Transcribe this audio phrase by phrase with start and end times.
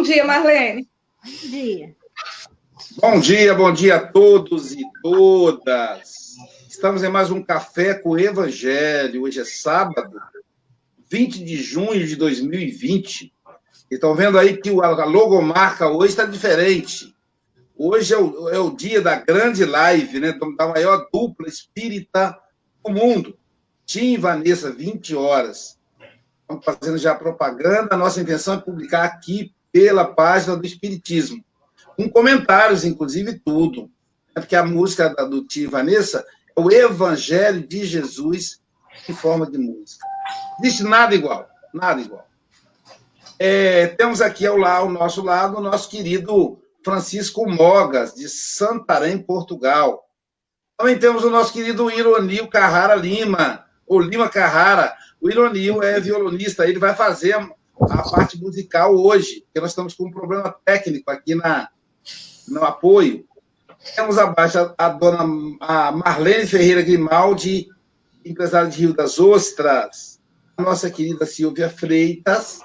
[0.00, 0.88] Bom dia, Marlene.
[1.22, 1.96] Bom dia.
[2.96, 6.36] Bom dia, bom dia a todos e todas.
[6.66, 9.24] Estamos em mais um Café com o Evangelho.
[9.24, 10.18] Hoje é sábado,
[11.06, 13.30] 20 de junho de 2020.
[13.90, 17.14] Estão vendo aí que a logomarca hoje está diferente.
[17.76, 20.32] Hoje é o, é o dia da grande live, né?
[20.56, 22.34] Da maior dupla espírita
[22.82, 23.38] do mundo.
[23.84, 25.78] Tim e Vanessa, 20 horas.
[26.40, 27.94] Estamos fazendo já propaganda.
[27.94, 31.44] A nossa intenção é publicar aqui pela página do Espiritismo.
[31.96, 33.90] Com comentários, inclusive, tudo.
[34.34, 36.24] Porque a música do Tim e Vanessa
[36.56, 38.60] é o Evangelho de Jesus
[39.08, 40.06] em forma de música.
[40.60, 41.48] Existe nada igual.
[41.72, 42.26] Nada igual.
[43.38, 49.18] É, temos aqui ao, lado, ao nosso lado o nosso querido Francisco Mogas, de Santarém,
[49.18, 50.06] Portugal.
[50.76, 54.94] Também temos o nosso querido Ironil Carrara Lima, ou Lima Carrara.
[55.20, 57.36] O Ironil é violonista, ele vai fazer
[57.88, 61.68] a parte musical hoje, porque nós estamos com um problema técnico aqui na,
[62.48, 63.24] no apoio.
[63.96, 65.24] Temos abaixo a, a dona
[65.60, 67.68] a Marlene Ferreira Grimaldi,
[68.24, 70.20] empresária de Rio das Ostras,
[70.56, 72.60] a nossa querida Silvia Freitas,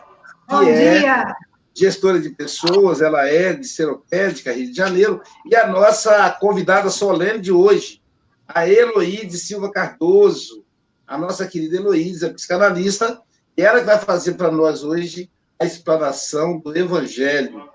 [0.47, 1.35] Bom é dia.
[1.73, 7.39] gestora de pessoas, ela é de Seropédica, Rio de Janeiro, e a nossa convidada solene
[7.39, 8.01] de hoje,
[8.47, 10.65] a Heloíde Silva Cardoso,
[11.07, 13.21] a nossa querida Heloíde, a psicanalista,
[13.57, 17.69] e ela que vai fazer para nós hoje a explanação do Evangelho.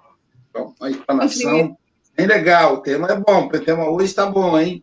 [0.50, 1.77] Então, a explanação
[2.17, 4.83] bem legal, o tema é bom, o tema hoje está bom, hein?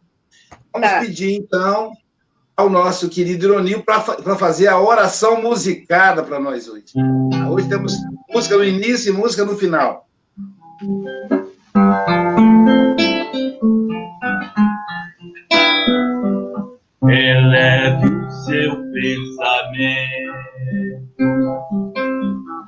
[0.74, 1.00] Vamos Tá.
[1.00, 1.92] pedir, então,
[2.56, 4.02] ao nosso querido Ironil para
[4.36, 6.86] fazer a oração musicada para nós hoje.
[7.52, 7.94] Hoje temos
[8.30, 10.08] música no início e música no final.
[17.04, 20.07] Eleve o seu pensamento,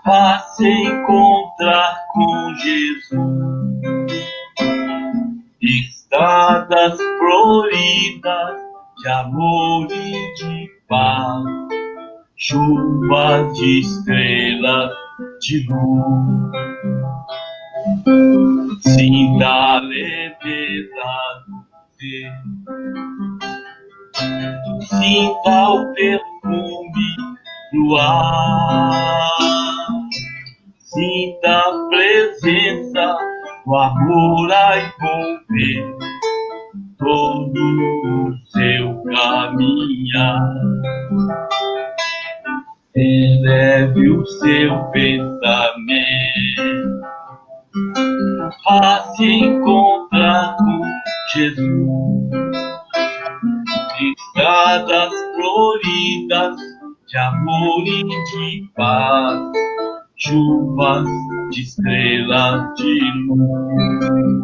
[0.06, 3.20] vá se encontrar com Jesus.
[5.62, 8.58] Estradas floridas
[8.98, 11.44] de amor e de paz,
[12.36, 14.92] chuva de estrelas
[15.42, 16.50] de luz.
[18.82, 21.60] Sinta a leveza do.
[24.82, 27.30] Sinta o perfume
[27.72, 29.30] do ar.
[30.80, 33.18] Sinta a presença
[33.66, 35.98] do amor a envolver
[36.98, 37.62] todo
[38.06, 40.50] o seu caminhar.
[42.96, 46.70] Eleve o seu pensamento
[48.68, 50.82] a se encontrar com
[51.34, 52.30] Jesus
[54.02, 56.56] estradas floridas
[57.10, 59.42] de amor e de paz,
[60.16, 61.08] chuvas
[61.50, 64.44] de estrelas de luz.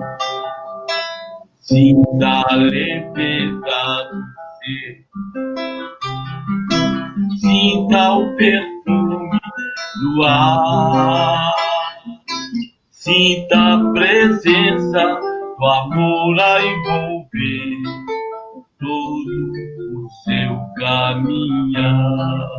[1.60, 4.24] Sinta a leveza do
[4.58, 5.06] ser,
[7.40, 9.40] sinta o perfume
[10.02, 11.54] do ar,
[12.90, 15.20] sinta a presença
[15.60, 17.76] do amor a envolver
[18.80, 19.55] todo
[20.76, 22.50] caminhar,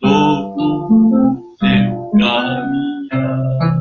[0.00, 3.80] todo o seu caminhar.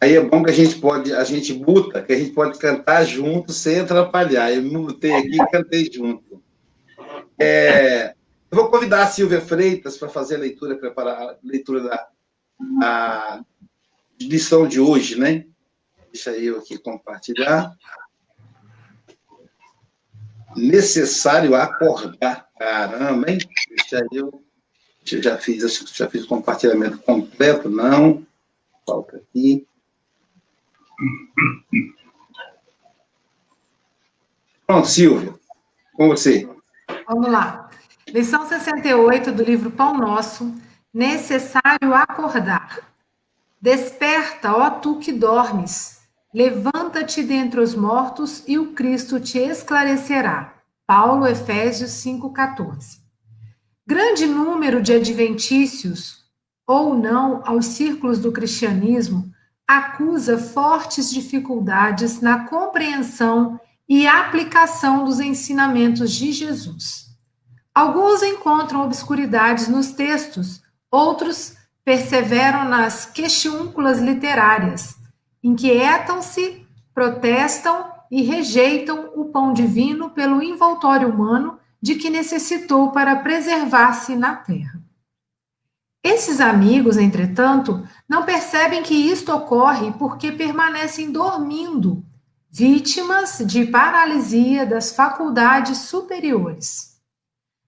[0.00, 3.04] Aí é bom que a gente pode, a gente muta, que a gente pode cantar
[3.04, 4.50] junto sem atrapalhar.
[4.50, 6.42] Eu mutei aqui e cantei junto.
[7.38, 8.14] É,
[8.50, 12.08] eu vou convidar a Silvia Freitas para fazer a leitura, preparar a leitura da
[12.82, 13.42] a
[14.20, 15.46] lição de hoje, né?
[16.12, 17.74] Deixa eu aqui compartilhar.
[20.56, 22.48] Necessário acordar.
[22.58, 23.38] Caramba, hein?
[23.68, 24.44] Deixa eu.
[25.04, 25.62] Já fiz,
[25.94, 28.26] já fiz o compartilhamento completo, não.
[28.86, 29.66] Falta aqui.
[34.66, 35.34] Pronto, Silvia.
[35.94, 36.48] Com você.
[37.06, 37.70] Vamos lá.
[38.08, 40.54] Lição 68 do livro Pão Nosso.
[40.92, 42.80] Necessário acordar.
[43.60, 45.99] Desperta, ó tu que dormes.
[46.32, 50.54] Levanta-te dentre os mortos e o Cristo te esclarecerá.
[50.86, 53.00] Paulo, Efésios 5,14.
[53.84, 56.24] Grande número de adventícios,
[56.64, 59.28] ou não, aos círculos do cristianismo,
[59.66, 67.06] acusa fortes dificuldades na compreensão e aplicação dos ensinamentos de Jesus.
[67.74, 74.99] Alguns encontram obscuridades nos textos, outros perseveram nas questiúnculas literárias,
[75.42, 84.14] inquietam-se, protestam e rejeitam o pão divino pelo envoltório humano de que necessitou para preservar-se
[84.16, 84.80] na terra.
[86.02, 92.04] Esses amigos, entretanto, não percebem que isto ocorre porque permanecem dormindo,
[92.50, 96.98] vítimas de paralisia das faculdades superiores.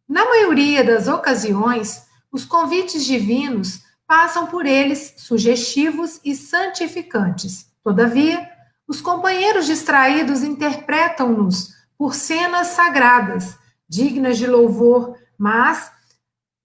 [0.08, 7.70] Na maioria das ocasiões, os convites divinos passam por eles sugestivos e santificantes.
[7.82, 8.48] Todavia,
[8.86, 13.56] os companheiros distraídos interpretam-nos por cenas sagradas,
[13.88, 15.90] dignas de louvor, mas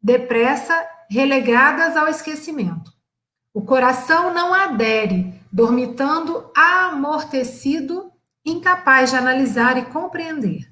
[0.01, 0.73] depressa
[1.09, 2.91] relegadas ao esquecimento.
[3.53, 8.11] O coração não adere, dormitando amortecido,
[8.45, 10.69] incapaz de analisar e compreender.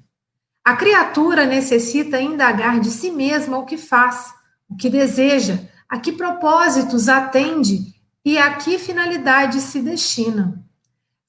[0.64, 4.34] A criatura necessita indagar de si mesma o que faz,
[4.68, 7.94] o que deseja, a que propósitos atende
[8.24, 10.62] e a que finalidade se destina.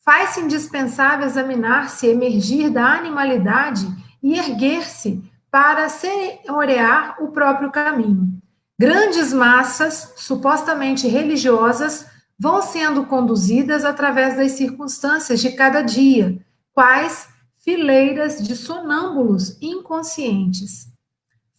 [0.03, 3.87] Faz-se indispensável examinar-se, emergir da animalidade
[4.23, 8.39] e erguer-se para senhorear o próprio caminho.
[8.79, 12.05] Grandes massas, supostamente religiosas,
[12.39, 16.39] vão sendo conduzidas através das circunstâncias de cada dia,
[16.73, 17.27] quais
[17.57, 20.87] fileiras de sonâmbulos inconscientes.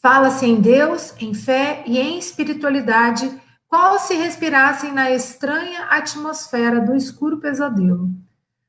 [0.01, 3.31] Fala-se em Deus, em fé e em espiritualidade,
[3.67, 8.09] qual se respirassem na estranha atmosfera do escuro pesadelo.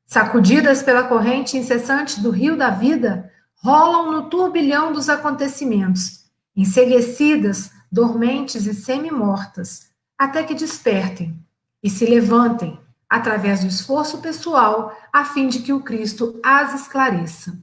[0.05, 8.65] Sacudidas pela corrente incessante do rio da vida, rolam no turbilhão dos acontecimentos, enseguecidas, dormentes
[8.65, 11.39] e semi-mortas, até que despertem
[11.83, 17.57] e se levantem através do esforço pessoal, a fim de que o Cristo as esclareça.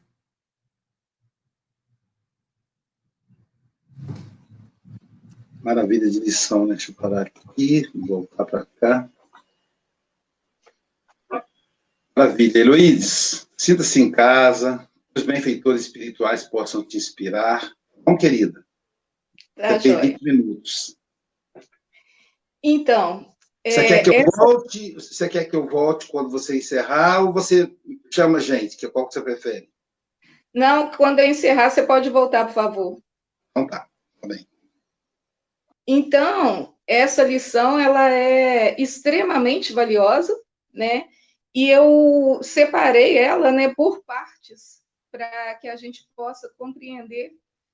[5.67, 6.77] Maravilha de lição, né?
[6.77, 9.11] Deixa eu parar aqui, voltar para cá.
[12.17, 12.61] Maravilha.
[12.61, 17.69] Heloídes, sinta-se em casa, os benfeitores espirituais possam te inspirar.
[18.05, 18.65] Bom, querida,
[19.57, 20.97] tá, tem 20 minutos.
[22.63, 23.35] Então,
[23.67, 24.37] você é, quer que eu essa...
[24.37, 24.95] volte?
[24.95, 27.75] Você quer que eu volte quando você encerrar ou você
[28.15, 28.77] chama a gente?
[28.77, 29.69] Que qual que você prefere?
[30.55, 33.03] Não, quando eu encerrar, você pode voltar, por favor.
[33.51, 33.89] Então tá,
[34.21, 34.47] tá bem.
[35.87, 40.37] Então, essa lição ela é extremamente valiosa,
[40.73, 41.09] né?
[41.55, 47.33] E eu separei ela, né, por partes, para que a gente possa compreender,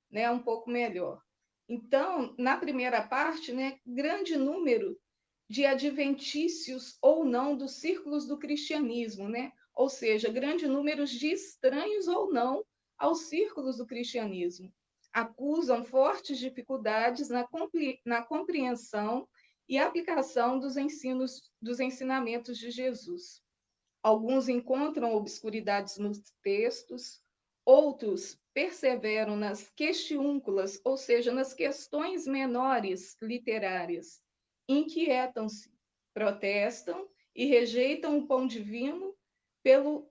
[0.09, 1.21] né, um pouco melhor.
[1.67, 4.97] Então, na primeira parte, né, grande número
[5.49, 9.51] de adventícios ou não dos círculos do cristianismo, né?
[9.75, 12.63] Ou seja, grande número de estranhos ou não
[12.97, 14.71] aos círculos do cristianismo.
[15.13, 19.27] Acusam fortes dificuldades na, compre na compreensão
[19.69, 23.41] e aplicação dos ensinos, dos ensinamentos de Jesus.
[24.01, 27.21] Alguns encontram obscuridades nos textos,
[27.63, 34.21] outros perseveram nas questiúnculas, ou seja, nas questões menores literárias.
[34.67, 35.71] Inquietam-se,
[36.13, 39.15] protestam e rejeitam o pão divino
[39.63, 40.09] pelo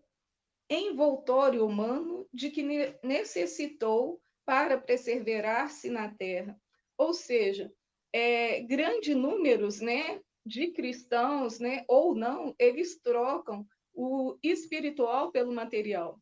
[0.70, 2.62] envoltório humano de que
[3.02, 6.58] necessitou para perseverar-se na terra.
[6.96, 7.72] Ou seja,
[8.12, 16.20] é, grande números né, de cristãos, né, ou não, eles trocam o espiritual pelo material.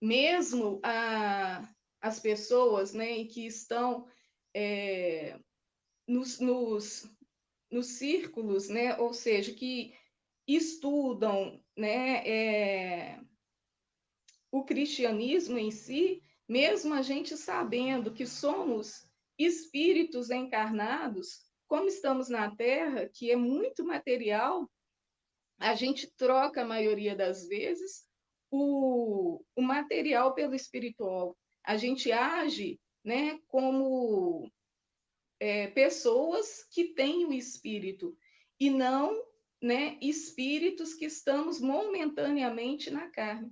[0.00, 1.68] Mesmo a,
[2.00, 4.06] as pessoas né, que estão
[4.54, 5.38] é,
[6.06, 7.08] nos, nos,
[7.70, 9.94] nos círculos, né, ou seja, que
[10.46, 13.20] estudam né, é,
[14.50, 22.54] o cristianismo em si, mesmo a gente sabendo que somos espíritos encarnados, como estamos na
[22.54, 24.70] Terra, que é muito material,
[25.58, 28.06] a gente troca a maioria das vezes
[28.50, 31.34] o, o material pelo espiritual.
[31.64, 34.52] A gente age né, como
[35.40, 38.14] é, pessoas que têm o espírito
[38.60, 39.24] e não
[39.62, 43.50] né, espíritos que estamos momentaneamente na carne.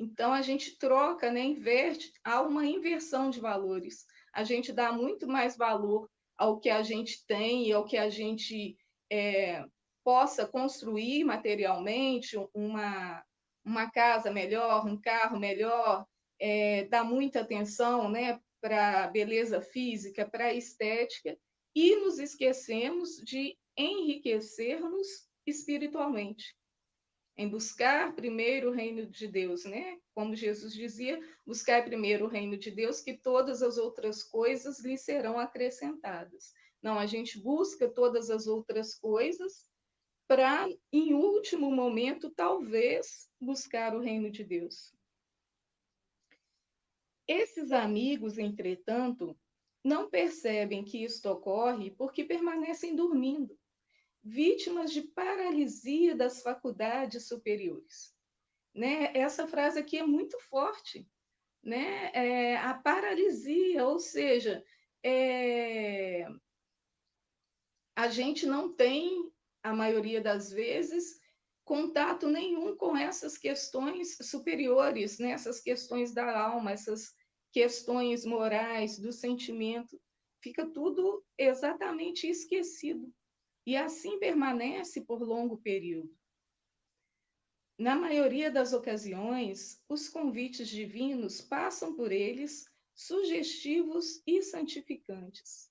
[0.00, 4.06] Então a gente troca, né, inverte, há uma inversão de valores.
[4.32, 8.08] A gente dá muito mais valor ao que a gente tem e ao que a
[8.08, 8.78] gente
[9.12, 9.62] é,
[10.02, 13.22] possa construir materialmente uma,
[13.62, 16.06] uma casa melhor, um carro melhor,
[16.40, 21.36] é, dá muita atenção né, para a beleza física, para a estética,
[21.74, 26.56] e nos esquecemos de enriquecer-nos espiritualmente,
[27.40, 29.98] em buscar primeiro o reino de Deus, né?
[30.14, 34.98] Como Jesus dizia, buscar primeiro o reino de Deus, que todas as outras coisas lhe
[34.98, 36.52] serão acrescentadas.
[36.82, 39.66] Não, a gente busca todas as outras coisas
[40.28, 44.94] para, em último momento, talvez, buscar o reino de Deus.
[47.26, 49.34] Esses amigos, entretanto,
[49.82, 53.58] não percebem que isto ocorre porque permanecem dormindo,
[54.22, 58.14] vítimas de paralisia das faculdades superiores.
[58.74, 59.12] Né?
[59.14, 61.08] Essa frase aqui é muito forte.
[61.62, 62.10] Né?
[62.14, 64.64] É, a paralisia, ou seja,
[65.02, 66.26] é,
[67.96, 69.30] a gente não tem,
[69.62, 71.20] a maioria das vezes,
[71.64, 75.32] contato nenhum com essas questões superiores, né?
[75.32, 77.14] essas questões da alma, essas
[77.52, 80.00] questões morais, do sentimento.
[80.42, 83.12] Fica tudo exatamente esquecido.
[83.66, 86.14] E assim permanece por longo período.
[87.78, 95.70] Na maioria das ocasiões, os convites divinos passam por eles sugestivos e santificantes.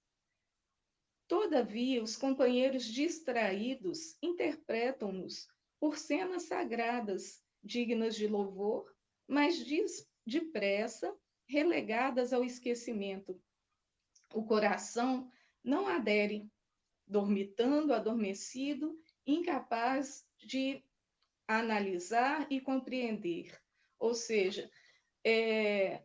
[1.27, 5.48] Todavia, os companheiros distraídos interpretam-nos
[5.79, 8.91] por cenas sagradas, dignas de louvor,
[9.27, 9.63] mas
[10.25, 11.15] depressa
[11.48, 13.39] relegadas ao esquecimento.
[14.34, 15.31] O coração
[15.63, 16.50] não adere,
[17.09, 20.83] dormitando, adormecido, incapaz de
[21.47, 23.59] analisar e compreender.
[23.99, 24.69] Ou seja,
[25.25, 26.03] é,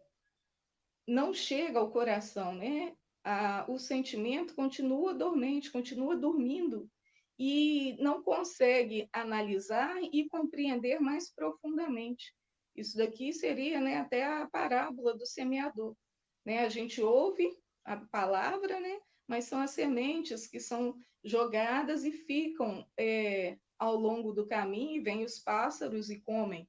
[1.06, 2.96] não chega ao coração, né?
[3.24, 6.90] a, o sentimento continua dormente, continua dormindo
[7.38, 12.34] e não consegue analisar e compreender mais profundamente.
[12.76, 15.96] Isso daqui seria né, até a parábola do semeador.
[16.44, 16.60] Né?
[16.60, 17.48] A gente ouve
[17.84, 24.32] a palavra, né, mas são as sementes que são jogadas e ficam é, ao longo
[24.32, 26.68] do caminho, e vêm os pássaros e comem.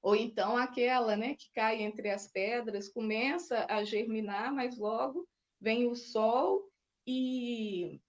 [0.00, 5.28] Ou então aquela né, que cai entre as pedras, começa a germinar, mas logo
[5.60, 6.70] vem o sol
[7.06, 8.00] e,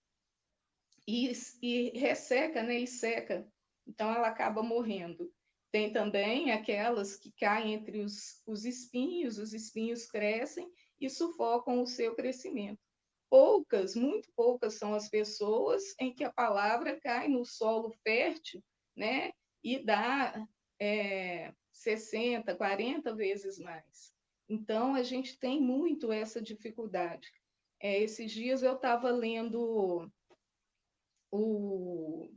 [1.08, 3.48] e, e resseca né, e seca.
[3.88, 5.34] Então ela acaba morrendo.
[5.72, 11.88] Tem também aquelas que caem entre os, os espinhos, os espinhos crescem e sufocam o
[11.88, 12.89] seu crescimento.
[13.30, 18.64] Poucas, muito poucas são as pessoas em que a palavra cai no solo fértil,
[18.96, 19.32] né,
[19.64, 20.48] e dá
[20.80, 24.14] é, 60, 40 vezes mais.
[24.48, 27.32] Então, a gente tem muito essa dificuldade.
[27.80, 30.12] É, esses dias eu estava lendo
[31.32, 32.30] o,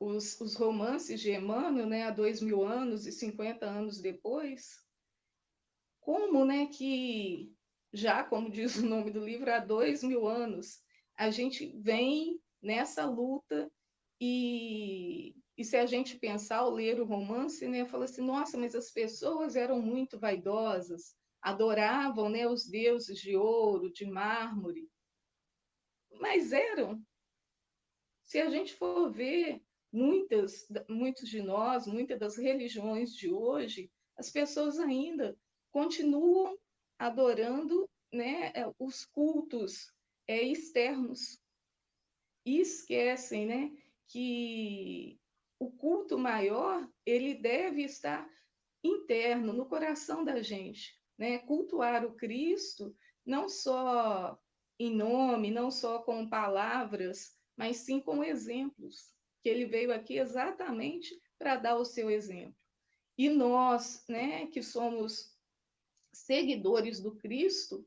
[0.00, 4.84] os, os, romances de Emmanuel, né, há dois mil anos e 50 anos depois,
[6.00, 7.54] como né, que,
[7.92, 10.82] já como diz o nome do livro, há dois mil anos,
[11.16, 13.70] a gente vem nessa luta
[14.20, 18.74] e e se a gente pensar ao ler o romance, né, fala assim, nossa, mas
[18.74, 24.88] as pessoas eram muito vaidosas, adoravam né, os deuses de ouro, de mármore.
[26.20, 27.02] Mas eram.
[28.24, 34.30] Se a gente for ver muitas, muitos de nós, muitas das religiões de hoje, as
[34.30, 35.38] pessoas ainda
[35.70, 36.56] continuam
[37.02, 39.92] adorando né, os cultos
[40.28, 41.36] é, externos
[42.46, 43.72] e esquecem né,
[44.06, 45.18] que
[45.58, 48.28] o culto maior ele deve estar
[48.84, 51.38] interno, no coração da gente, né?
[51.38, 54.38] Cultuar o Cristo não só
[54.78, 61.20] em nome, não só com palavras, mas sim com exemplos, que ele veio aqui exatamente
[61.38, 62.56] para dar o seu exemplo.
[63.16, 65.31] E nós, né, que somos
[66.12, 67.86] seguidores do Cristo,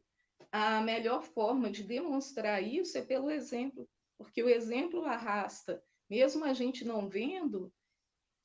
[0.52, 6.54] a melhor forma de demonstrar isso é pelo exemplo, porque o exemplo arrasta mesmo a
[6.54, 7.74] gente não vendo,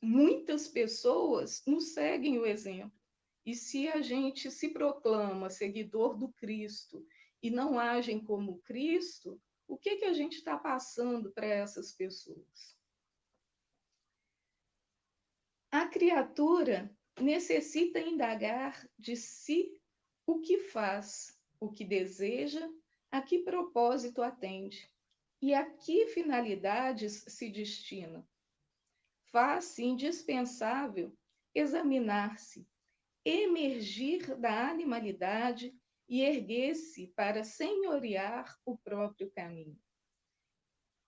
[0.02, 2.99] muitas pessoas nos seguem o exemplo.
[3.44, 7.06] E se a gente se proclama seguidor do Cristo
[7.42, 12.76] e não agem como Cristo, o que, que a gente está passando para essas pessoas?
[15.70, 19.73] A criatura necessita indagar de si
[20.27, 22.69] o que faz, o que deseja,
[23.11, 24.91] a que propósito atende
[25.43, 28.27] e a que finalidades se destina.
[29.33, 31.17] Faz-se indispensável
[31.55, 32.69] examinar-se,
[33.25, 35.75] emergir da animalidade
[36.09, 39.79] e erguer-se para senhorear o próprio caminho.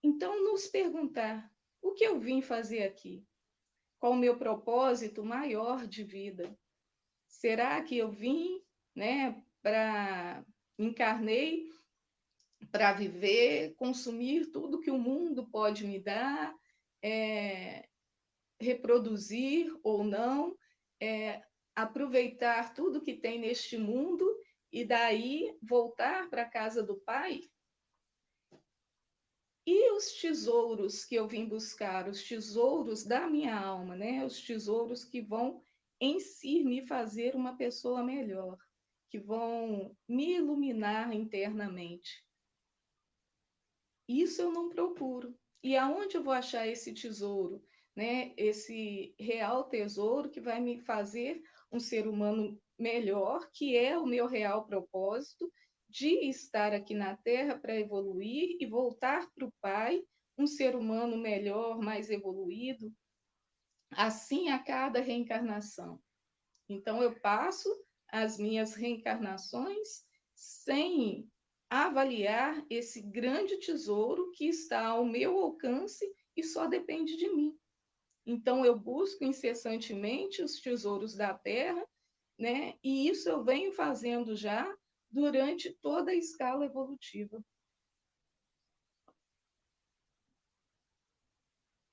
[0.02, 3.24] Então, nos perguntar: o que eu vim fazer aqui?
[4.02, 6.58] Qual o meu propósito maior de vida?
[7.28, 8.60] Será que eu vim,
[8.96, 10.44] né, para
[10.76, 11.70] encarnei
[12.72, 16.52] para viver, consumir tudo que o mundo pode me dar,
[17.00, 17.88] é,
[18.60, 20.56] reproduzir ou não,
[21.00, 21.40] é,
[21.72, 24.28] aproveitar tudo que tem neste mundo
[24.72, 27.40] e daí voltar para a casa do Pai?
[29.66, 34.24] E os tesouros que eu vim buscar, os tesouros da minha alma, né?
[34.24, 35.62] Os tesouros que vão
[36.00, 38.58] em si me fazer uma pessoa melhor.
[39.08, 42.26] que vão me iluminar internamente.
[44.08, 45.38] Isso eu não procuro.
[45.62, 47.62] E aonde eu vou achar esse tesouro?
[47.94, 48.32] Né?
[48.38, 54.26] Esse real tesouro que vai me fazer um ser humano melhor, que é o meu
[54.26, 55.52] real propósito
[55.92, 60.02] de estar aqui na Terra para evoluir e voltar para o Pai,
[60.38, 62.90] um ser humano melhor, mais evoluído,
[63.90, 66.02] assim a cada reencarnação.
[66.66, 67.68] Então, eu passo
[68.08, 71.30] as minhas reencarnações sem
[71.68, 77.54] avaliar esse grande tesouro que está ao meu alcance e só depende de mim.
[78.24, 81.86] Então, eu busco incessantemente os tesouros da terra,
[82.38, 82.78] né?
[82.82, 84.74] E isso eu venho fazendo já
[85.12, 87.44] durante toda a escala evolutiva.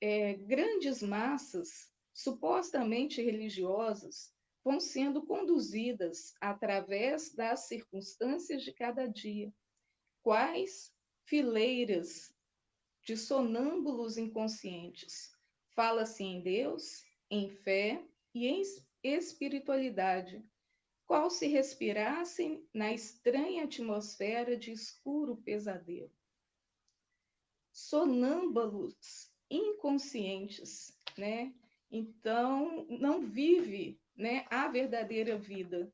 [0.00, 4.34] É, grandes massas, supostamente religiosas,
[4.64, 9.52] vão sendo conduzidas através das circunstâncias de cada dia,
[10.22, 10.90] quais
[11.26, 12.34] fileiras
[13.04, 15.30] de sonâmbulos inconscientes.
[15.74, 18.02] Fala-se em Deus, em fé
[18.34, 18.62] e em
[19.02, 20.44] espiritualidade,
[21.10, 26.08] qual se respirassem na estranha atmosfera de escuro pesadelo.
[27.72, 31.52] Sonâmbulos inconscientes, né?
[31.90, 35.92] Então, não vive né, a verdadeira vida,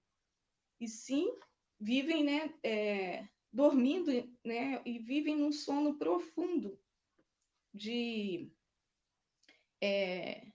[0.78, 1.34] e sim
[1.80, 4.12] vivem né, é, dormindo
[4.44, 6.78] né, e vivem num sono profundo
[7.72, 8.52] de,
[9.80, 10.46] é,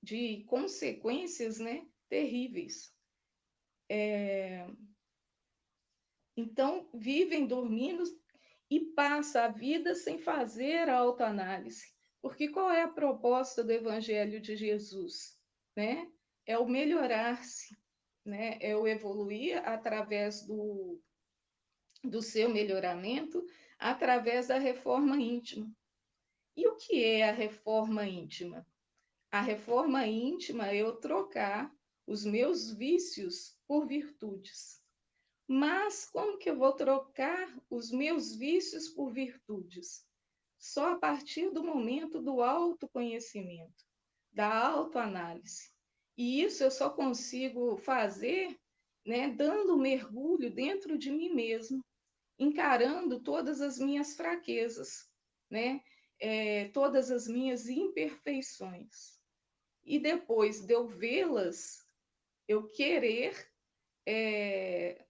[0.00, 2.93] de consequências né, terríveis.
[3.88, 4.66] É,
[6.36, 8.02] então, vivem dormindo
[8.70, 11.92] e passa a vida sem fazer a autoanálise.
[12.20, 15.38] Porque qual é a proposta do Evangelho de Jesus?
[15.76, 16.10] Né?
[16.46, 17.76] É o melhorar-se,
[18.24, 18.58] né?
[18.60, 21.00] é o evoluir através do,
[22.02, 23.44] do seu melhoramento,
[23.78, 25.70] através da reforma íntima.
[26.56, 28.66] E o que é a reforma íntima?
[29.30, 31.70] A reforma íntima é eu trocar
[32.06, 34.82] os meus vícios por virtudes.
[35.46, 40.06] Mas como que eu vou trocar os meus vícios por virtudes?
[40.58, 43.84] Só a partir do momento do autoconhecimento,
[44.32, 45.70] da autoanálise.
[46.16, 48.58] E isso eu só consigo fazer
[49.06, 51.84] né, dando mergulho dentro de mim mesmo,
[52.38, 55.08] encarando todas as minhas fraquezas,
[55.50, 55.82] né,
[56.18, 59.18] é, todas as minhas imperfeições.
[59.84, 61.83] E depois de eu vê-las,
[62.46, 63.34] eu querer
[64.06, 65.04] é,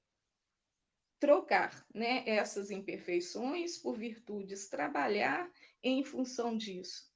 [1.18, 5.50] trocar né, essas imperfeições por virtudes, trabalhar
[5.82, 7.10] em função disso.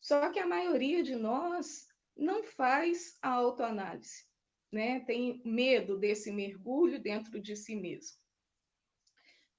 [0.00, 4.26] Só que a maioria de nós não faz a autoanálise,
[4.72, 5.00] né?
[5.00, 8.18] tem medo desse mergulho dentro de si mesmo.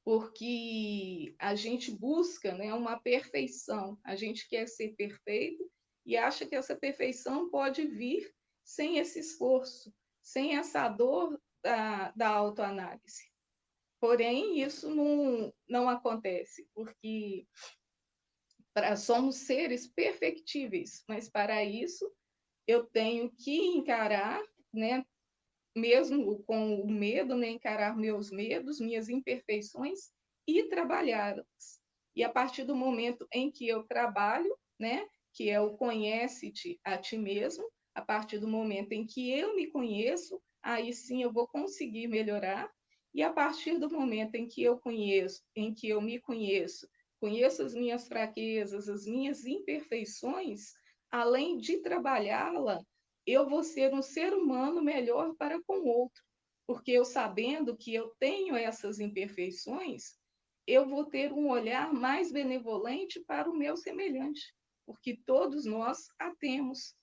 [0.03, 5.69] Porque a gente busca né, uma perfeição, a gente quer ser perfeito
[6.03, 12.29] e acha que essa perfeição pode vir sem esse esforço, sem essa dor da, da
[12.29, 13.29] autoanálise.
[13.99, 17.45] Porém, isso não, não acontece, porque
[18.73, 22.11] pra, somos seres perfectíveis, mas para isso
[22.67, 24.41] eu tenho que encarar,
[24.73, 25.05] né,
[25.75, 30.11] mesmo com o medo, né, encarar meus medos, minhas imperfeições
[30.47, 31.81] e trabalhá-las.
[32.15, 36.97] E a partir do momento em que eu trabalho, né, que é o conhece-te a
[36.97, 41.47] ti mesmo, a partir do momento em que eu me conheço, aí sim eu vou
[41.47, 42.71] conseguir melhorar.
[43.13, 46.87] E a partir do momento em que eu conheço, em que eu me conheço,
[47.19, 50.73] conheço as minhas fraquezas, as minhas imperfeições,
[51.11, 52.79] além de trabalhá-la,
[53.27, 56.23] eu vou ser um ser humano melhor para com o outro,
[56.65, 60.15] porque eu sabendo que eu tenho essas imperfeições,
[60.65, 66.33] eu vou ter um olhar mais benevolente para o meu semelhante, porque todos nós a
[66.35, 66.95] temos,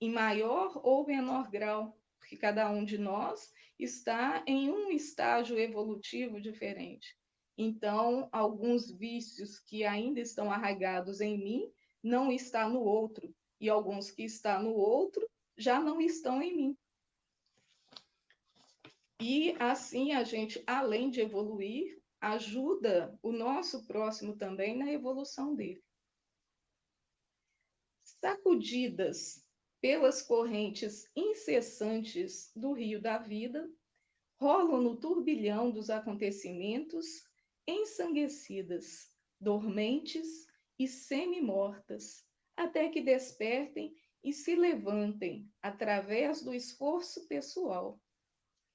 [0.00, 6.40] em maior ou menor grau, porque cada um de nós está em um estágio evolutivo
[6.40, 7.16] diferente.
[7.56, 14.10] Então, alguns vícios que ainda estão arraigados em mim, não está no outro, e alguns
[14.10, 16.78] que está no outro já não estão em mim.
[19.20, 25.82] E assim a gente, além de evoluir, ajuda o nosso próximo também na evolução dele.
[28.04, 29.44] Sacudidas
[29.80, 33.68] pelas correntes incessantes do rio da vida,
[34.40, 37.06] rolam no turbilhão dos acontecimentos,
[37.66, 39.08] ensanguecidas,
[39.40, 40.46] dormentes
[40.78, 42.24] e semi-mortas,
[42.56, 48.00] até que despertem e se levantem através do esforço pessoal.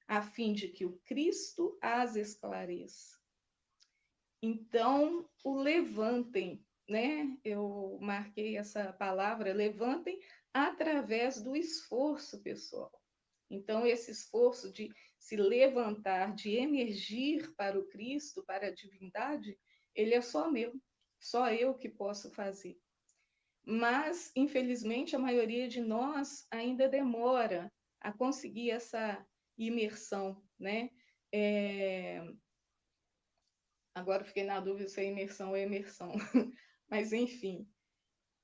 [0.08, 3.18] a fim de que o Cristo as esclareça.
[4.42, 7.38] Então, o levantem, né?
[7.44, 10.20] Eu marquei essa palavra, levantem,
[10.54, 12.92] através do esforço pessoal.
[13.50, 19.58] Então, esse esforço de se levantar, de emergir para o Cristo, para a divindade,
[19.96, 20.74] ele é só meu,
[21.20, 22.78] só eu que posso fazer.
[23.66, 29.26] Mas, infelizmente, a maioria de nós ainda demora a conseguir essa
[29.58, 30.90] imersão, né?
[31.34, 32.22] É...
[33.96, 36.12] Agora fiquei na dúvida se é imersão ou imersão,
[36.90, 37.66] mas enfim,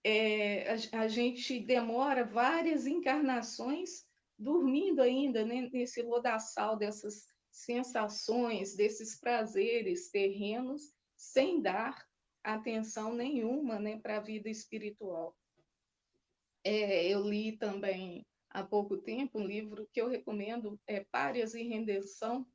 [0.03, 4.05] é, a, a, gente demora várias encarnações
[4.37, 12.07] dormindo ainda né, nesse lodaçal dessas sensações, desses prazeres terrenos, sem dar
[12.43, 15.35] atenção nenhuma né, para a vida espiritual.
[16.63, 21.63] É, eu li também há pouco tempo um livro que eu recomendo, é Párias e
[21.63, 22.47] Redenção,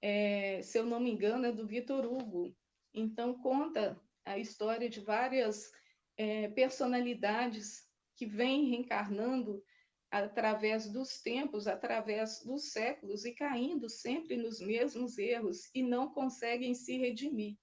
[0.00, 2.54] é, se eu não me engano, é do Vitor Hugo.
[2.94, 5.72] Então, conta a história de várias
[6.18, 9.62] é, personalidades que vêm reencarnando
[10.10, 16.74] através dos tempos, através dos séculos e caindo sempre nos mesmos erros e não conseguem
[16.74, 17.56] se redimir.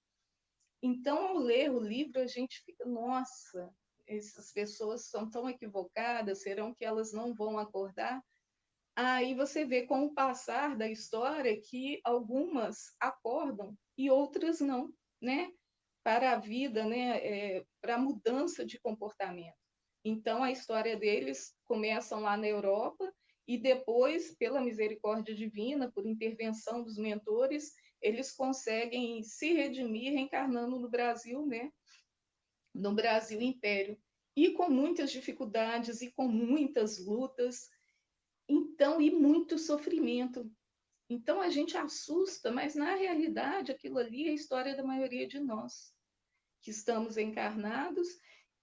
[0.82, 3.70] Então, ao ler o livro, a gente fica, nossa,
[4.06, 8.22] essas pessoas são tão equivocadas, serão que elas não vão acordar?
[8.94, 14.90] Aí você vê com o passar da história que algumas acordam e outras não,
[15.20, 15.50] né?
[16.06, 17.16] Para a vida, né?
[17.16, 19.56] É, para a mudança de comportamento.
[20.04, 23.12] Então, a história deles começam lá na Europa
[23.44, 30.88] e depois, pela misericórdia divina, por intervenção dos mentores, eles conseguem se redimir reencarnando no
[30.88, 31.72] Brasil, né?
[32.72, 33.98] No Brasil Império.
[34.36, 37.68] E com muitas dificuldades e com muitas lutas,
[38.48, 40.48] então, e muito sofrimento.
[41.10, 45.40] Então a gente assusta, mas na realidade aquilo ali é a história da maioria de
[45.40, 45.95] nós,
[46.66, 48.08] que estamos encarnados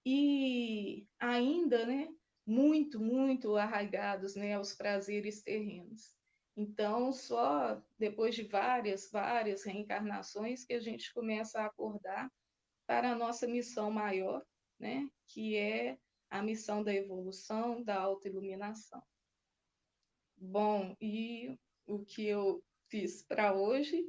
[0.04, 2.14] e ainda, né,
[2.46, 6.14] muito, muito arraigados, né, aos prazeres terrenos.
[6.54, 12.30] Então, só depois de várias, várias reencarnações que a gente começa a acordar
[12.86, 14.44] para a nossa missão maior,
[14.78, 15.96] né, que é
[16.28, 19.02] a missão da evolução, da autoiluminação.
[20.36, 24.04] Bom, e o que eu fiz para hoje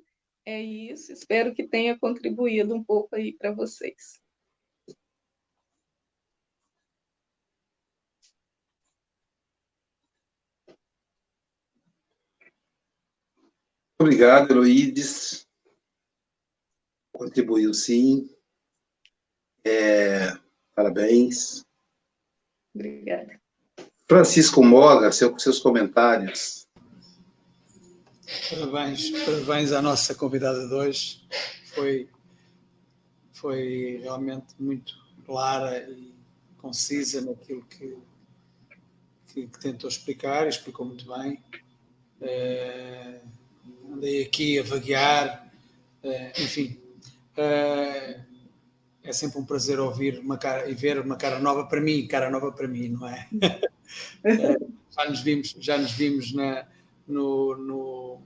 [0.46, 1.12] é isso.
[1.12, 4.22] Espero que tenha contribuído um pouco aí para vocês.
[14.00, 15.48] Obrigado, Heloídes.
[17.14, 18.30] Contribuiu sim.
[19.64, 20.34] É,
[20.76, 21.66] parabéns.
[22.74, 23.42] Obrigada.
[24.08, 26.65] Francisco Moga, seu, seus comentários.
[28.50, 31.22] Parabéns, parabéns à nossa convidada de hoje.
[31.74, 32.10] Foi,
[33.34, 36.14] foi realmente muito clara e
[36.58, 37.98] concisa naquilo que,
[39.28, 41.44] que, que tentou explicar, explicou muito bem.
[42.22, 43.22] É,
[43.92, 45.52] andei aqui a vaguear,
[46.02, 46.80] é, enfim.
[47.38, 48.22] É,
[49.04, 52.32] é sempre um prazer ouvir uma cara e ver uma cara nova para mim, cara
[52.32, 53.28] nova para mim, não é?
[54.90, 56.66] já nos vimos, já nos vimos na,
[57.08, 58.22] no, no,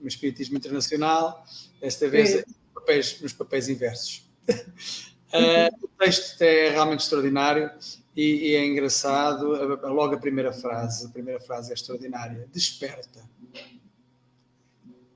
[0.00, 1.44] no Espiritismo Internacional,
[1.80, 4.28] desta vez papéis, nos papéis inversos.
[4.48, 7.70] uh, o texto é realmente extraordinário
[8.14, 9.46] e, e, é engraçado,
[9.88, 13.28] logo a primeira frase, a primeira frase é extraordinária, desperta.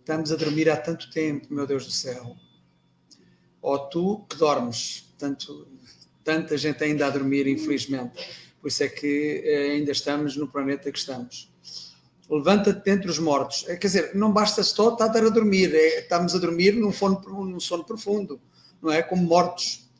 [0.01, 2.37] Estamos a dormir há tanto tempo, meu Deus do céu.
[3.63, 5.69] Ou tu que dormes, tanto,
[6.25, 8.19] tanta gente ainda a dormir, infelizmente
[8.61, 11.50] por isso é que eh, ainda estamos no planeta que estamos.
[12.31, 13.69] Levanta-te dentre os mortos.
[13.69, 17.21] É, quer dizer, não basta só estar a dormir, é, estamos a dormir num, fono,
[17.27, 18.41] num sono profundo,
[18.81, 19.03] não é?
[19.03, 19.91] Como mortos.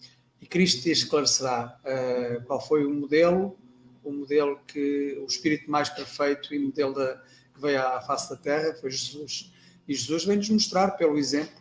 [0.41, 3.59] E Cristo esclarecerá uh, qual foi o modelo,
[4.05, 7.21] o modelo que o espírito mais perfeito e modelo da,
[7.53, 9.53] que veio à face da terra foi Jesus.
[9.89, 11.61] E Jesus vem-nos mostrar pelo exemplo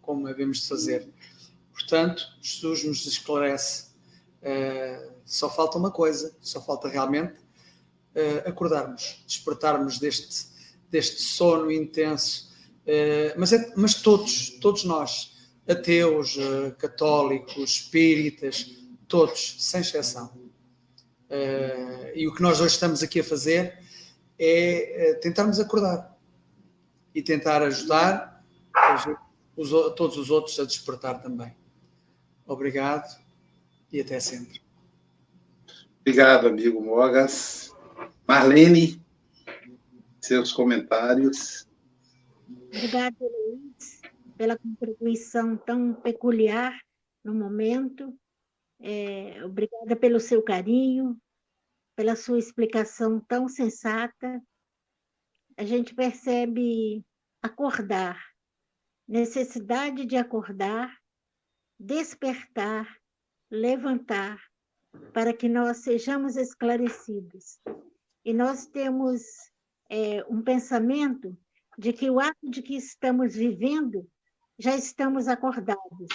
[0.00, 1.06] como devemos de fazer.
[1.70, 3.88] Portanto, Jesus nos esclarece.
[4.40, 7.34] Uh, só falta uma coisa, só falta realmente
[8.14, 10.46] uh, acordarmos, despertarmos deste,
[10.90, 12.50] deste sono intenso.
[12.84, 15.36] Uh, mas, é, mas todos, todos nós,
[15.68, 20.30] ateus, uh, católicos, espíritas, todos, sem exceção.
[22.14, 23.78] e o que nós hoje estamos aqui a fazer
[24.38, 26.16] é tentarmos acordar
[27.14, 28.44] e tentar ajudar
[29.56, 31.54] os, todos os outros a despertar também.
[32.46, 33.20] Obrigado
[33.92, 34.60] e até sempre.
[36.00, 37.74] Obrigado, amigo Mogas.
[38.28, 39.02] Marlene,
[40.20, 41.66] seus comentários.
[42.66, 44.02] Obrigada, Luiz,
[44.36, 46.78] pela contribuição tão peculiar
[47.24, 48.14] no momento.
[48.80, 51.18] É, obrigada pelo seu carinho,
[51.96, 54.42] pela sua explicação tão sensata.
[55.56, 57.02] A gente percebe
[57.42, 58.22] acordar,
[59.08, 60.94] necessidade de acordar,
[61.80, 62.94] despertar,
[63.50, 64.38] levantar,
[65.14, 67.58] para que nós sejamos esclarecidos.
[68.28, 69.22] E nós temos
[69.88, 71.34] é, um pensamento
[71.78, 74.06] de que o ato de que estamos vivendo,
[74.58, 76.10] já estamos acordados.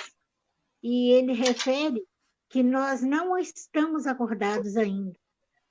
[0.83, 2.05] E ele refere
[2.49, 5.17] que nós não estamos acordados ainda.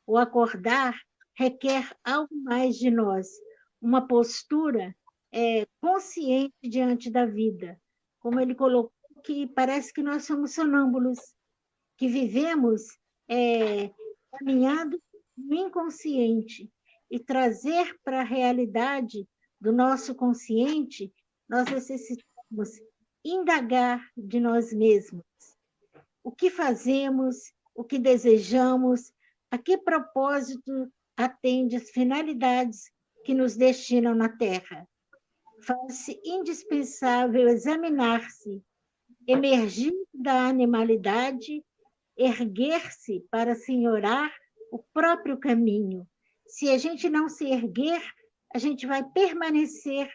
[0.04, 1.00] O acordar
[1.36, 3.28] requer algo mais de nós,
[3.80, 4.92] uma postura
[5.30, 7.80] é, consciente diante da vida.
[8.18, 11.20] Como ele colocou, que parece que nós somos sonâmbulos,
[11.96, 13.92] que vivemos é,
[14.32, 15.00] caminhando
[15.36, 16.70] no inconsciente
[17.10, 19.26] e trazer para a realidade
[19.60, 21.12] do nosso consciente,
[21.48, 22.80] nós necessitamos
[23.24, 25.24] indagar de nós mesmos.
[26.24, 29.12] O que fazemos, o que desejamos,
[29.50, 32.90] a que propósito atende as finalidades
[33.24, 34.88] que nos destinam na Terra.
[35.64, 38.62] Faz-se indispensável examinar-se,
[39.26, 41.64] emergir da animalidade,
[42.16, 44.32] erguer-se para senhorar
[44.72, 46.08] o próprio caminho.
[46.46, 48.02] Se a gente não se erguer,
[48.54, 50.10] a gente vai permanecer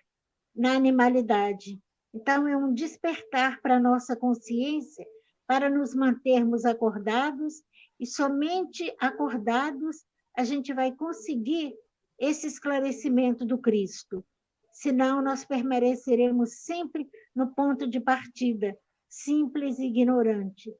[0.56, 1.80] na animalidade.
[2.12, 5.06] Então, é um despertar para a nossa consciência,
[5.46, 7.64] para nos mantermos acordados
[8.00, 10.04] e somente acordados
[10.36, 11.76] a gente vai conseguir
[12.20, 14.26] esse esclarecimento do Cristo.
[14.74, 18.76] Senão, nós permaneceremos sempre no ponto de partida,
[19.08, 20.76] simples e ignorante.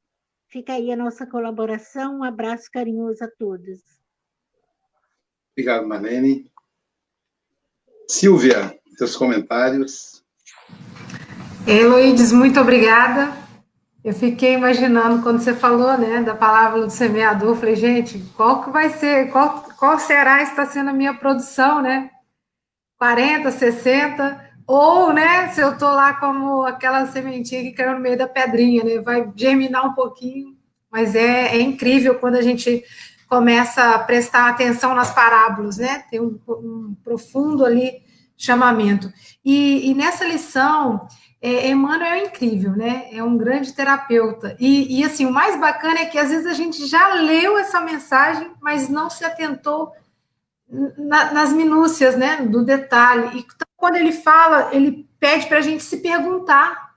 [0.50, 2.20] Fica aí a nossa colaboração.
[2.20, 3.80] Um abraço carinhoso a todos.
[5.52, 6.50] Obrigado, Marlene.
[8.08, 10.24] Silvia, seus comentários.
[11.68, 13.36] Heloídes, muito obrigada.
[14.04, 18.70] Eu fiquei imaginando quando você falou, né, da palavra do semeador, falei, gente, qual que
[18.70, 22.10] vai ser, qual, qual será está sendo a minha produção, né?
[22.98, 28.18] 40, 60, ou, né, se eu estou lá como aquela sementinha que caiu no meio
[28.18, 29.00] da pedrinha, né?
[29.00, 30.58] Vai germinar um pouquinho,
[30.92, 32.84] mas é, é incrível quando a gente
[33.30, 36.04] começa a prestar atenção nas parábolas, né?
[36.12, 38.02] Tem um, um profundo ali
[38.38, 39.12] chamamento.
[39.44, 41.08] E, e nessa lição,
[41.42, 43.08] é, Emmanuel é incrível, né?
[43.12, 44.58] É um grande terapeuta.
[44.60, 47.80] E, e, assim, o mais bacana é que às vezes a gente já leu essa
[47.80, 49.92] mensagem, mas não se atentou
[50.98, 52.42] na, nas minúcias, né?
[52.42, 53.40] Do detalhe.
[53.40, 53.44] E
[53.78, 56.96] quando ele fala, ele pede para a gente se perguntar,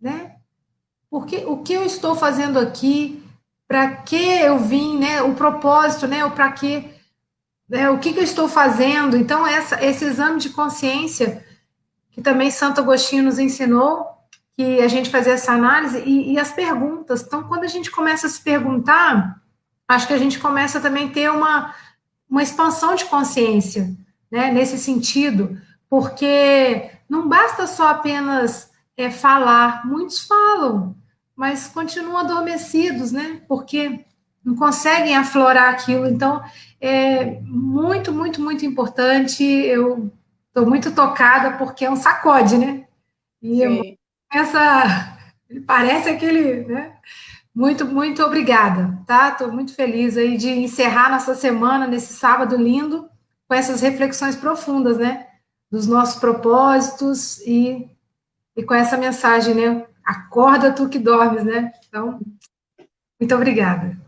[0.00, 0.36] né?
[1.08, 3.22] Porque o que eu estou fazendo aqui?
[3.66, 5.22] Para que eu vim, né?
[5.22, 6.24] O propósito, né?
[6.24, 6.92] O para que,
[7.68, 7.88] né?
[7.88, 9.16] O que, que eu estou fazendo?
[9.16, 11.44] Então essa, esse exame de consciência
[12.10, 14.04] que também Santo Agostinho nos ensinou,
[14.56, 17.22] que a gente fazia essa análise, e, e, as perguntas.
[17.22, 19.40] Então, quando a gente começa a se perguntar,
[19.88, 21.74] acho que a gente começa também a ter uma,
[22.28, 23.90] uma expansão de consciência,
[24.30, 30.94] né, nesse sentido, porque não basta só apenas é, falar, muitos falam,
[31.34, 34.04] mas continuam adormecidos, né, porque
[34.44, 36.06] não conseguem aflorar aquilo.
[36.06, 36.42] Então,
[36.80, 39.44] é muito, muito, muito importante.
[39.44, 40.10] Eu
[40.50, 42.84] Estou muito tocada porque é um sacode, né?
[43.40, 43.96] E
[44.32, 45.16] essa
[45.64, 46.92] parece aquele, né?
[47.54, 49.28] Muito, muito obrigada, tá?
[49.28, 53.08] Estou muito feliz aí de encerrar nossa semana nesse sábado lindo
[53.50, 55.26] com essas reflexões profundas, né?
[55.68, 57.90] Dos nossos propósitos e,
[58.56, 59.88] e com essa mensagem, né?
[60.04, 61.72] Acorda tu que dormes, né?
[61.88, 62.20] Então,
[63.18, 64.00] muito obrigada.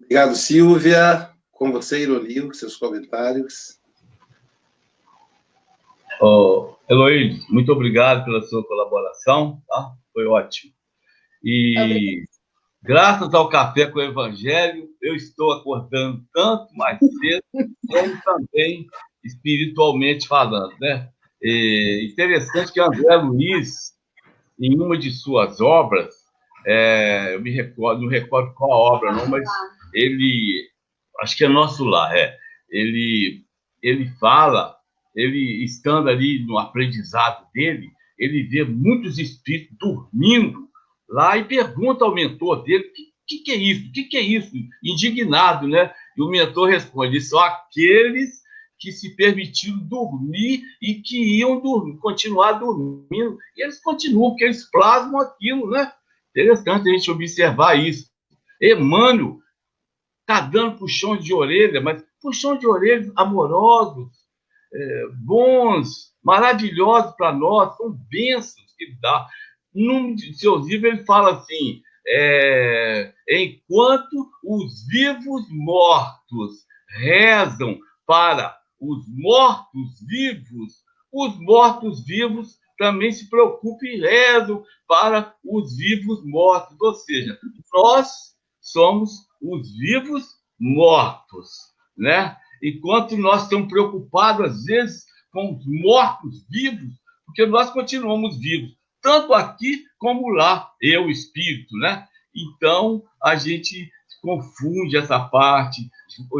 [0.00, 1.28] Obrigado, Silvia.
[1.50, 3.80] Com você, Ironil, seus comentários.
[6.20, 9.96] Oh, Eloíde, muito obrigado pela sua colaboração, tá?
[10.12, 10.72] Foi ótimo.
[11.42, 12.24] E
[12.86, 17.42] graças ao café com o Evangelho, eu estou acordando tanto mais cedo,
[17.88, 18.86] como também
[19.24, 21.08] espiritualmente falando, né?
[21.42, 23.92] E interessante que André Luiz,
[24.58, 26.14] em uma de suas obras,
[26.64, 29.48] é, eu me recordo, não recordo qual obra, não, mas
[29.92, 30.68] ele,
[31.20, 32.36] acho que é nosso lar, é,
[32.70, 33.44] ele,
[33.82, 34.76] ele fala,
[35.14, 40.65] ele estando ali no aprendizado dele, ele vê muitos espíritos dormindo
[41.08, 43.88] lá e pergunta ao mentor dele, o que, que, que, é isso?
[43.88, 44.52] O que, que é isso?
[44.82, 45.92] Indignado, né?
[46.16, 48.46] E o mentor responde, são aqueles
[48.78, 53.38] que se permitiram dormir e que iam dormir, continuar dormindo.
[53.56, 55.92] E eles continuam, porque eles plasmam aquilo, né?
[56.30, 58.10] Interessante a gente observar isso.
[58.60, 59.38] Emmanuel
[60.20, 64.08] está dando puxões de orelha, mas puxões de orelha amorosos,
[64.74, 69.26] é, bons, maravilhosos para nós, são bênçãos que ele dá.
[69.76, 76.64] Num de seus livros ele fala assim, é, enquanto os vivos mortos
[76.98, 85.76] rezam para os mortos vivos, os mortos vivos também se preocupam e rezam para os
[85.76, 86.76] vivos mortos.
[86.80, 87.38] Ou seja,
[87.74, 90.24] nós somos os vivos
[90.58, 91.50] mortos,
[91.96, 92.36] né?
[92.62, 96.94] Enquanto nós estamos preocupados, às vezes, com os mortos vivos,
[97.26, 98.74] porque nós continuamos vivos,
[99.06, 102.08] tanto aqui como lá, eu, espírito, né?
[102.34, 103.88] Então, a gente
[104.20, 105.88] confunde essa parte.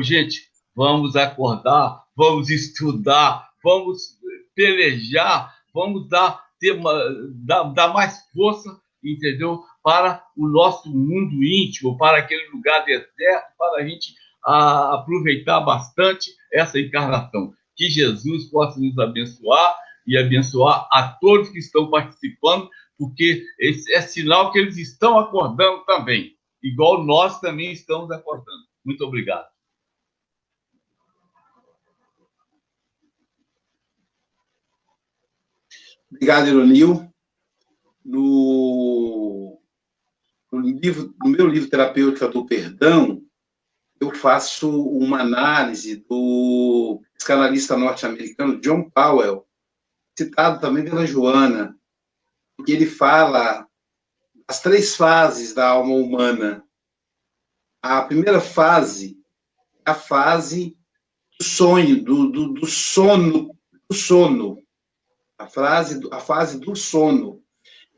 [0.01, 4.19] Gente, vamos acordar, vamos estudar, vamos
[4.53, 6.77] pelejar, vamos dar, ter
[7.45, 9.63] dar, dar mais força, entendeu?
[9.81, 14.13] Para o nosso mundo íntimo, para aquele lugar deserto, para a gente
[14.45, 17.55] a, aproveitar bastante essa encarnação.
[17.77, 24.01] Que Jesus possa nos abençoar e abençoar a todos que estão participando, porque esse é
[24.01, 28.65] sinal que eles estão acordando também, igual nós também estamos acordando.
[28.85, 29.47] Muito obrigado.
[36.11, 37.13] Obrigado, Ironil.
[38.05, 39.61] No,
[40.53, 43.21] no, livro, no meu livro Terapêutica do Perdão,
[44.01, 49.47] eu faço uma análise do psicanalista norte-americano John Powell,
[50.17, 51.77] citado também pela Joana,
[52.65, 53.67] que ele fala
[54.49, 56.65] as três fases da alma humana.
[57.83, 59.19] A primeira fase
[59.85, 60.77] é a fase
[61.39, 63.55] do sonho, do, do, do sono,
[63.89, 64.63] do sono,
[65.39, 67.43] a, frase, a fase do sono,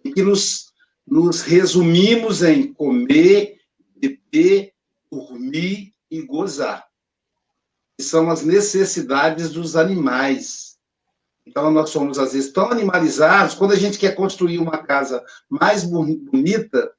[0.05, 0.73] em que nos,
[1.07, 3.61] nos resumimos em comer,
[3.97, 4.75] beber,
[5.11, 6.87] dormir e gozar.
[8.01, 10.68] São as necessidades dos animais.
[11.49, 15.83] Então, nós somos, às vezes, tão animalizados, quando a gente quer construir uma casa mais
[15.83, 16.93] bonita,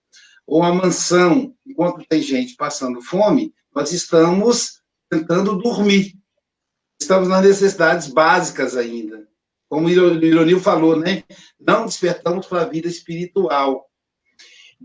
[0.46, 6.16] ou uma mansão, enquanto tem gente passando fome, nós estamos tentando dormir.
[7.00, 9.30] Estamos nas necessidades básicas ainda
[9.70, 11.24] como o Ironil falou, né?
[11.60, 13.88] Não despertamos para a vida espiritual.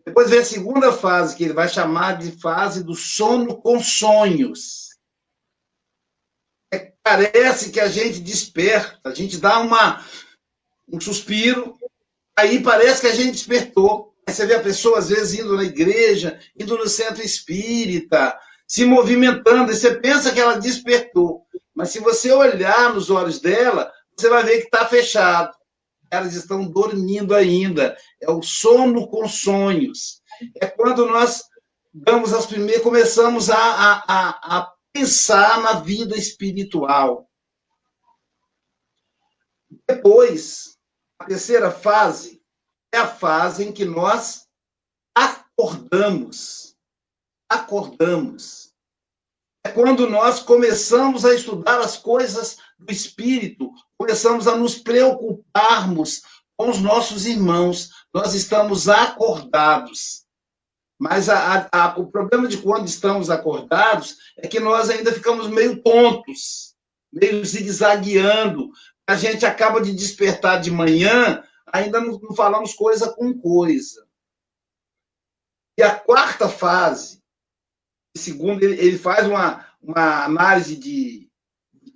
[0.05, 4.94] Depois vem a segunda fase, que ele vai chamar de fase do sono com sonhos.
[6.75, 10.05] É, parece que a gente desperta, a gente dá uma,
[10.93, 11.79] um suspiro,
[12.37, 14.13] aí parece que a gente despertou.
[14.29, 19.71] Você vê a pessoa, às vezes, indo na igreja, indo no centro espírita, se movimentando,
[19.71, 21.47] e você pensa que ela despertou.
[21.75, 25.55] Mas se você olhar nos olhos dela, você vai ver que está fechado.
[26.11, 27.97] Elas estão dormindo ainda.
[28.21, 30.23] É o sono com sonhos.
[30.61, 31.43] É quando nós
[31.93, 37.29] damos as primeiras, começamos a, a, a pensar na vida espiritual.
[39.89, 40.79] Depois,
[41.19, 42.41] a terceira fase
[42.95, 44.47] é a fase em que nós
[45.15, 46.77] acordamos.
[47.51, 48.73] Acordamos.
[49.67, 56.23] É quando nós começamos a estudar as coisas do espírito, começamos a nos preocuparmos
[56.57, 57.91] com os nossos irmãos.
[58.13, 60.24] Nós estamos acordados.
[60.99, 65.83] Mas a, a, o problema de quando estamos acordados é que nós ainda ficamos meio
[65.83, 66.75] tontos,
[67.13, 68.71] meio zigue-zagueando.
[69.07, 74.07] A gente acaba de despertar de manhã, ainda não, não falamos coisa com coisa.
[75.77, 77.21] E a quarta fase,
[78.17, 81.29] segundo ele, ele faz uma, uma análise de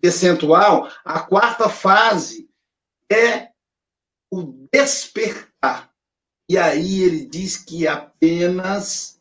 [0.01, 2.49] percentual, a quarta fase
[3.11, 3.51] é
[4.31, 5.93] o despertar.
[6.49, 9.21] E aí ele diz que apenas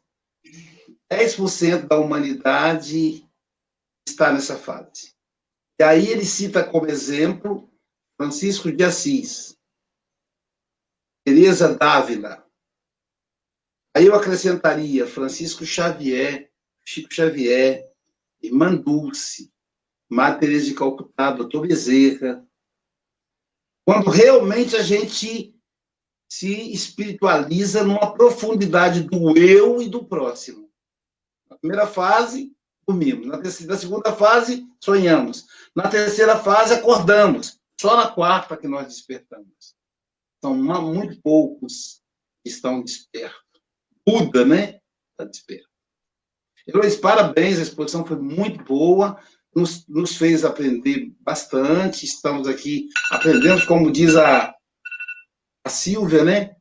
[1.11, 3.27] 10% da humanidade
[4.07, 5.13] está nessa fase.
[5.79, 7.69] E aí ele cita como exemplo
[8.15, 9.57] Francisco de Assis,
[11.25, 12.47] Teresa Dávila.
[13.95, 16.51] Aí eu acrescentaria Francisco Xavier,
[16.85, 17.91] Chico Xavier,
[18.41, 19.51] Irmã Dulce,
[20.09, 22.47] Madre Teresa de Calcutá, doutor Bezerra.
[23.85, 25.56] Quando realmente a gente
[26.29, 30.69] se espiritualiza numa profundidade do eu e do próximo.
[31.49, 32.51] Na primeira fase,
[32.87, 33.27] dormimos.
[33.27, 35.45] Na, terceira, na segunda fase, sonhamos.
[35.75, 37.59] Na terceira fase, acordamos.
[37.79, 39.75] Só na quarta que nós despertamos.
[40.43, 42.01] São muito poucos
[42.43, 43.41] que estão despertos.
[44.05, 44.79] Buda, né?
[45.11, 45.67] Está desperto.
[46.67, 49.17] Heróis, parabéns, a exposição foi muito boa
[49.55, 52.05] nos, nos fez aprender bastante.
[52.05, 54.53] Estamos aqui aprendendo, como diz a
[55.69, 56.55] Silvia, né?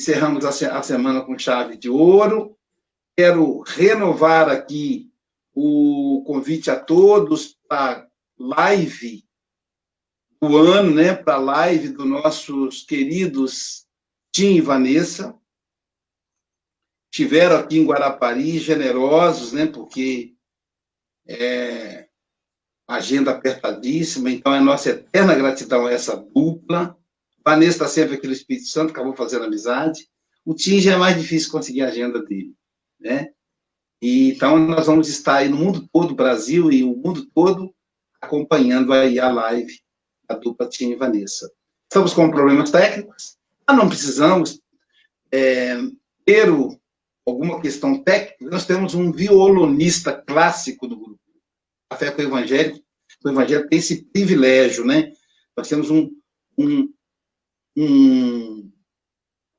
[0.00, 2.56] Encerramos a, a semana com chave de ouro.
[3.16, 5.12] Quero renovar aqui
[5.54, 8.08] o convite a todos para
[8.38, 9.24] live
[10.40, 13.86] do ano, né, para a live dos nossos queridos
[14.34, 15.38] Tim e Vanessa.
[17.12, 20.34] Tiveram aqui em Guarapari, generosos, né, porque
[21.28, 22.08] é,
[22.88, 26.98] agenda apertadíssima, então é nossa eterna gratidão a essa dupla.
[27.44, 30.08] Vanessa está sempre aqui no Espírito Santo, acabou fazendo amizade.
[30.44, 32.54] O Tim já é mais difícil conseguir a agenda dele,
[33.00, 33.30] né?
[34.00, 37.72] E, então, nós vamos estar aí no mundo todo, Brasil e o mundo todo,
[38.20, 39.82] acompanhando aí a live
[40.32, 41.50] a dupla Tim e Vanessa.
[41.84, 43.36] Estamos com problemas técnicos,
[43.66, 44.60] mas não precisamos
[45.30, 45.76] é,
[46.24, 46.78] ter o,
[47.26, 48.50] alguma questão técnica.
[48.50, 51.20] Nós temos um violonista clássico do grupo.
[51.90, 52.82] Café com o Evangelho,
[53.24, 55.12] o Evangelho tem esse privilégio, né?
[55.56, 56.10] Nós temos um,
[56.58, 56.92] um,
[57.76, 58.70] um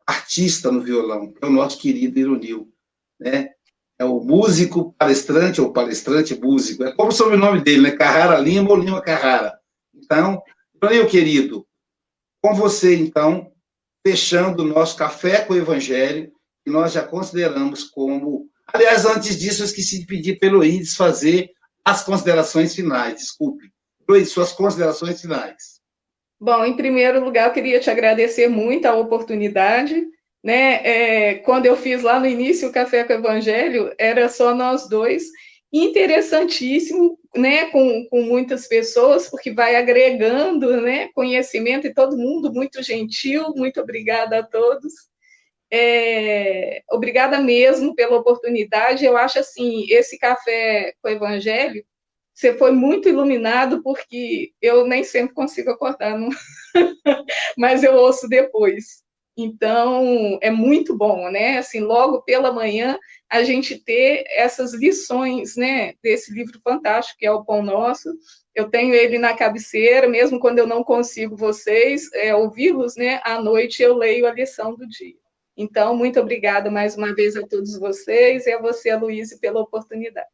[0.06, 2.72] artista no violão, é o nosso querido Ironil,
[3.20, 3.50] né?
[3.98, 7.92] É o músico palestrante, ou palestrante músico, é como o sobrenome dele, né?
[7.92, 9.58] Carrara Lima ou Lima Carrara.
[9.94, 10.42] Então,
[10.82, 11.66] meu querido,
[12.42, 13.52] com você, então,
[14.06, 16.32] fechando o nosso café com o Evangelho,
[16.64, 18.50] que nós já consideramos como.
[18.68, 21.52] Aliás, antes disso, eu esqueci de pedir pelo Eloídes fazer
[21.86, 23.16] as considerações finais.
[23.16, 23.72] Desculpe.
[24.08, 25.82] Eloídes, suas considerações finais.
[26.44, 30.06] Bom, em primeiro lugar, eu queria te agradecer muito a oportunidade.
[30.44, 30.82] Né?
[30.84, 34.90] É, quando eu fiz lá no início o Café com o Evangelho, era só nós
[34.90, 35.24] dois,
[35.72, 42.84] interessantíssimo, né, com, com muitas pessoas, porque vai agregando, né, conhecimento e todo mundo muito
[42.84, 44.92] gentil, muito obrigada a todos.
[45.72, 49.06] É, obrigada mesmo pela oportunidade.
[49.06, 51.86] Eu acho assim, esse café com o Evangelho,
[52.34, 56.18] você foi muito iluminado, porque eu nem sempre consigo acordar,
[57.58, 59.04] mas eu ouço depois.
[59.36, 61.58] Então, é muito bom, né?
[61.58, 67.32] Assim, logo pela manhã, a gente ter essas lições, né, desse livro fantástico que é
[67.32, 68.10] o Pão Nosso.
[68.54, 73.42] Eu tenho ele na cabeceira, mesmo quando eu não consigo vocês é, ouvi-los, né, à
[73.42, 75.16] noite eu leio a lição do dia.
[75.58, 80.28] Então, muito obrigada mais uma vez a todos vocês e a você, Luísa, pela oportunidade.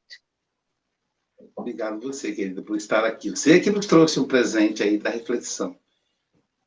[1.60, 3.30] Obrigado você, querida, por estar aqui.
[3.32, 5.76] Você que nos trouxe um presente aí da reflexão.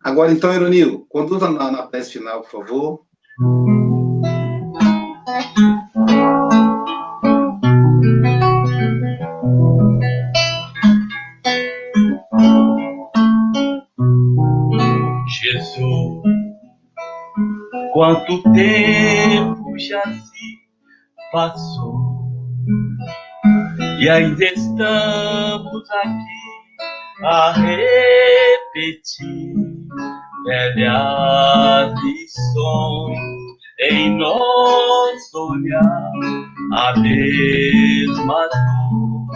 [0.05, 3.07] Agora, então, Ironil, conduza na, na prece final, por favor.
[15.27, 16.23] Jesus,
[17.95, 20.59] quanto tempo já se
[21.33, 22.13] passou
[24.03, 29.55] e ainda estamos aqui a repetir
[30.45, 33.17] velhas lições
[33.79, 36.11] em nosso olhar
[36.73, 39.29] a mesma dor.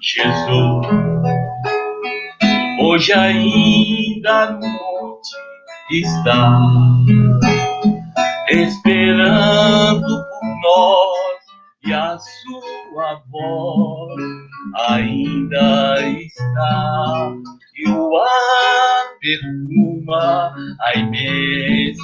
[0.00, 0.86] Jesus,
[2.80, 5.36] hoje ainda no monte
[5.90, 6.58] está
[8.50, 10.97] esperando por nós
[11.84, 14.22] e a sua voz
[14.88, 17.32] ainda está
[17.76, 21.98] e o ar perfuma a imensidão.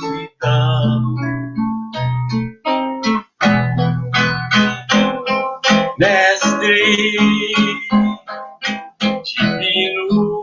[5.98, 7.54] Mestre
[9.24, 10.42] divino,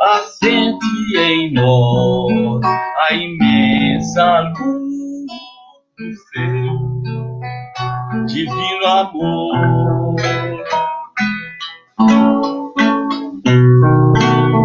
[0.00, 4.81] acende em nós a imensa luz
[6.02, 6.42] do seu
[8.26, 10.16] divino amor.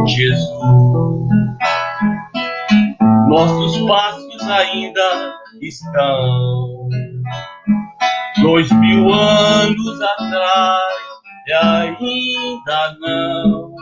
[0.07, 0.47] Jesus.
[3.27, 6.89] Nossos passos ainda estão
[8.41, 10.93] dois mil anos atrás
[11.47, 13.75] e ainda não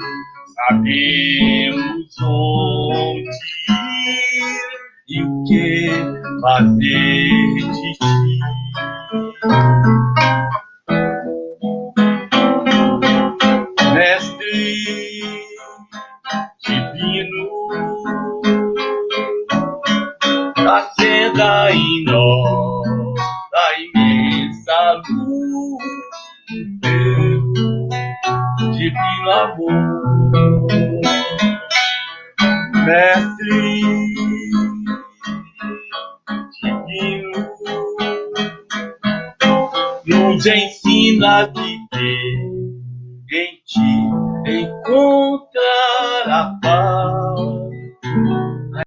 [0.55, 1.24] sabemos